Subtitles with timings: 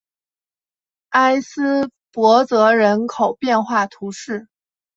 [1.09, 4.47] 埃斯珀泽人口变化图示